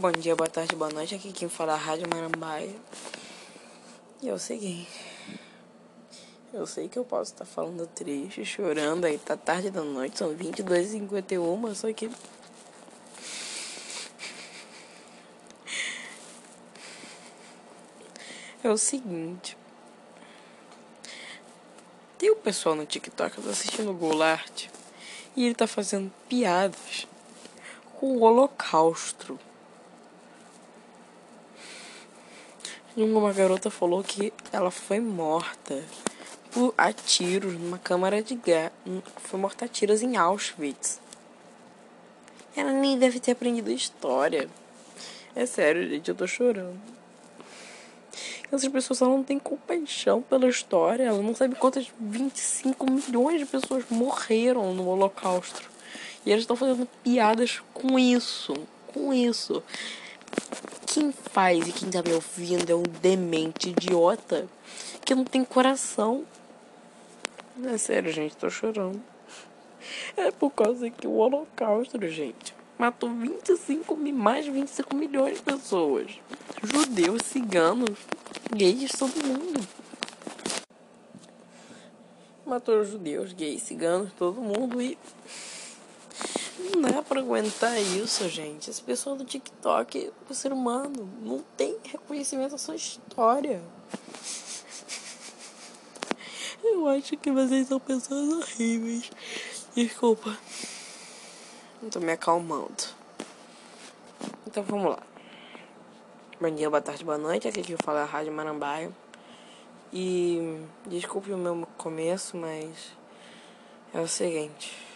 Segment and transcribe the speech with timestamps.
[0.00, 1.16] Bom dia, boa tarde, boa noite.
[1.16, 2.72] Aqui quem fala é Rádio Marambaia.
[4.22, 4.88] E é o seguinte.
[6.54, 10.32] Eu sei que eu posso estar falando triste, chorando, aí tá tarde da noite, são
[10.36, 12.08] 22h51, só que.
[18.62, 19.58] É o seguinte.
[22.16, 24.68] Tem o pessoal no TikTok que tá assistindo o Goulart
[25.34, 27.08] e ele tá fazendo piadas
[27.96, 29.40] com o Holocausto.
[33.00, 35.84] Uma garota falou que ela foi morta
[36.50, 38.72] por a tiros numa câmara de gás.
[39.18, 40.98] Foi morta a tiros em Auschwitz.
[42.56, 44.50] Ela nem deve ter aprendido história.
[45.36, 46.76] É sério, gente, eu tô chorando.
[48.50, 51.04] Essas pessoas não têm compaixão pela história.
[51.04, 55.70] Ela não sabe quantas 25 milhões de pessoas morreram no Holocausto.
[56.26, 58.54] E eles estão fazendo piadas com isso.
[58.88, 59.62] Com isso.
[60.98, 64.48] Quem faz e quem tá me ouvindo é um demente idiota
[65.04, 66.24] que não tem coração.
[67.64, 69.00] É sério, gente, tô chorando.
[70.16, 76.18] É por causa que o Holocausto, gente, matou 25 mais de 25 milhões de pessoas.
[76.64, 77.96] Judeus, ciganos,
[78.52, 79.68] gays, todo mundo.
[82.44, 84.98] Matou judeus, gays, ciganos, todo mundo e
[86.58, 88.68] não dá pra aguentar isso, gente.
[88.68, 93.62] As pessoas do TikTok, o ser humano, não tem reconhecimento da sua história.
[96.62, 99.10] Eu acho que vocês são pessoas horríveis.
[99.74, 100.36] Desculpa.
[101.80, 102.84] Eu tô me acalmando.
[104.46, 105.02] Então vamos lá.
[106.40, 107.46] Bom dia, boa tarde, boa noite.
[107.46, 108.90] Aqui que eu falo é a Rádio Marambaia.
[109.92, 112.92] E desculpe o meu começo, mas
[113.94, 114.87] é o seguinte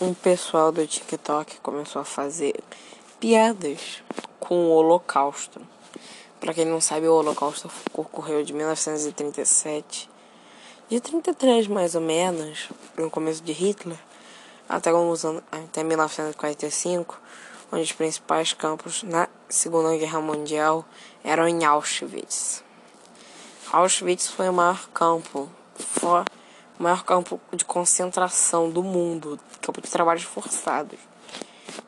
[0.00, 2.62] um pessoal do TikTok começou a fazer
[3.18, 4.02] piadas
[4.38, 5.60] com o Holocausto.
[6.38, 10.10] Para quem não sabe, o Holocausto ocorreu de 1937,
[10.90, 13.98] de 33 mais ou menos, no começo de Hitler,
[14.68, 17.18] até, anos, até 1945,
[17.72, 20.84] onde os principais campos na Segunda Guerra Mundial
[21.24, 22.62] eram em Auschwitz.
[23.72, 26.24] Auschwitz foi o maior campo for
[26.78, 30.98] o maior campo de concentração do mundo, campo de trabalhos forçados,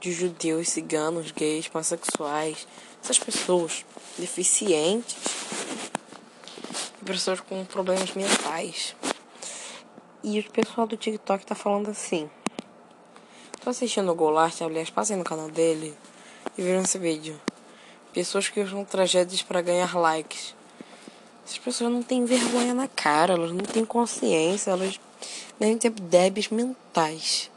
[0.00, 2.66] de judeus, ciganos, gays, pansexuais,
[3.02, 3.84] essas pessoas
[4.18, 5.16] deficientes
[7.10, 8.94] pessoas com problemas mentais.
[10.22, 12.30] E o pessoal do TikTok tá falando assim.
[13.62, 15.92] Tô assistindo o Golart, aliás, passei no canal dele
[16.56, 17.40] e viram esse vídeo.
[18.12, 20.54] Pessoas que usam tragédias para ganhar likes.
[21.50, 25.00] Essas pessoas não têm vergonha na cara, elas não têm consciência, elas
[25.58, 27.50] devem ter débeis mentais.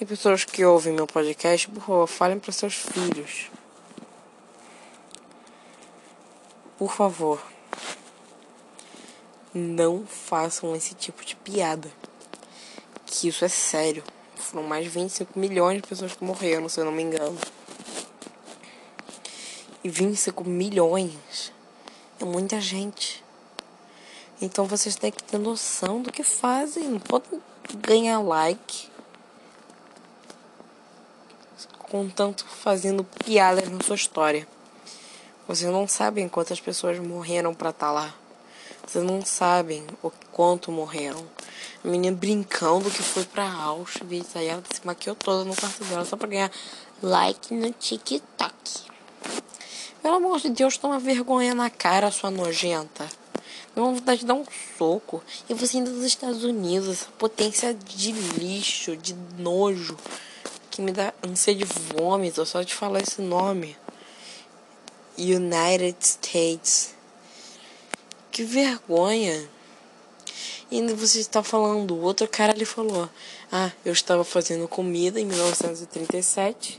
[0.00, 3.50] E pessoas que ouvem meu podcast, por favor, falem para seus filhos.
[6.78, 7.44] Por favor,
[9.52, 11.90] não façam esse tipo de piada.
[13.04, 14.02] Que isso é sério.
[14.34, 17.38] Foram mais de 25 milhões de pessoas que morreram, se eu não me engano.
[19.84, 21.52] E 25 milhões
[22.20, 23.24] é muita gente.
[24.40, 26.88] Então vocês têm que ter noção do que fazem.
[26.88, 27.40] Não podem
[27.78, 28.88] ganhar like
[31.78, 34.48] com tanto fazendo piadas na sua história.
[35.46, 38.14] Vocês não sabem quantas pessoas morreram para estar tá lá.
[38.86, 41.24] Vocês não sabem o quanto morreram.
[41.84, 44.34] A menina brincando que foi pra Auschwitz.
[44.36, 46.50] Aí ela se maquiou toda no quarto dela só pra ganhar
[47.02, 48.53] like no TikTok.
[50.04, 53.08] Pelo amor de Deus, toma vergonha na cara, sua nojenta.
[53.74, 54.44] Deu vontade de dar um
[54.76, 55.24] soco.
[55.48, 59.96] E você ainda dos Estados Unidos, essa potência de lixo, de nojo,
[60.70, 63.74] que me dá ânsia de vômito só de falar esse nome.
[65.16, 66.94] United States.
[68.30, 69.48] Que vergonha.
[70.70, 73.08] E ainda você está falando, outro cara ali falou:
[73.50, 76.78] Ah, eu estava fazendo comida em 1937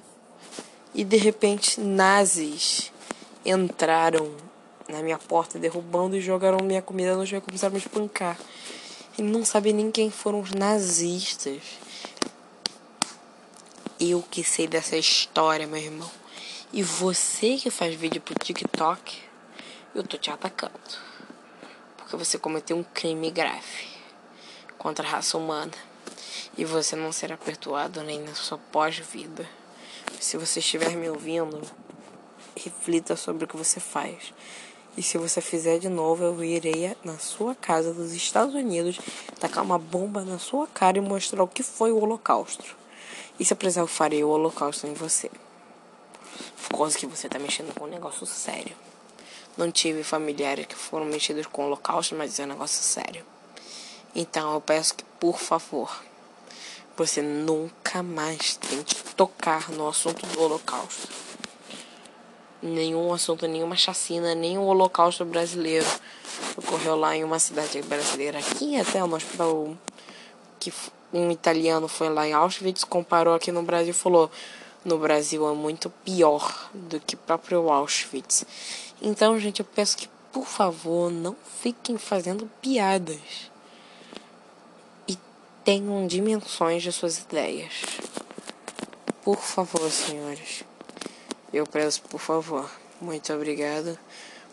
[0.94, 2.94] e de repente nazis
[3.46, 4.36] entraram
[4.90, 8.38] na minha porta derrubando e jogaram minha comida no chão e começaram a me espancar.
[9.18, 11.62] Ele não sabe nem quem foram os nazistas.
[14.00, 16.10] Eu que sei dessa história, meu irmão.
[16.74, 19.22] E você que faz vídeo pro TikTok,
[19.94, 20.74] eu tô te atacando.
[21.96, 23.88] Porque você cometeu um crime grave
[24.78, 25.72] contra a raça humana.
[26.58, 29.48] E você não será perdoado nem na sua pós-vida.
[30.20, 31.62] Se você estiver me ouvindo,
[32.56, 34.34] reflita sobre o que você faz.
[34.98, 38.98] E se você fizer de novo, eu irei na sua casa dos Estados Unidos
[39.40, 42.76] tacar uma bomba na sua cara e mostrar o que foi o Holocausto.
[43.38, 45.30] E se precisar, eu farei o Holocausto em você.
[46.70, 48.76] por causa que você tá mexendo com um negócio sério.
[49.58, 53.26] Não tive familiares que foram mexidos com o holocausto, mas é um negócio sério.
[54.14, 56.04] Então eu peço que, por favor,
[56.98, 61.25] você nunca mais tente tocar no assunto do holocausto.
[62.66, 65.86] Nenhum assunto, nenhuma chacina, o holocausto brasileiro
[66.58, 68.40] ocorreu lá em uma cidade brasileira.
[68.40, 69.78] Aqui até no hospital
[70.60, 70.74] que
[71.14, 74.32] um italiano foi lá em Auschwitz, comparou aqui no Brasil e falou:
[74.84, 78.46] no Brasil é muito pior do que próprio Auschwitz.
[79.00, 83.52] Então, gente, eu peço que, por favor, não fiquem fazendo piadas
[85.08, 85.16] e
[85.64, 87.74] tenham dimensões de suas ideias.
[89.24, 90.66] Por favor, senhores.
[91.56, 92.70] Eu peço, por favor.
[93.00, 93.98] Muito obrigado.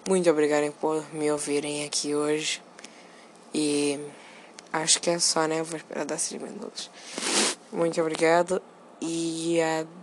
[0.08, 2.62] Muito obrigado por me ouvirem aqui hoje.
[3.52, 3.98] E
[4.72, 5.64] acho que é só, né?
[5.64, 6.88] Vou esperar 10 minutos.
[7.72, 8.62] Muito obrigado
[9.00, 10.01] e adeus.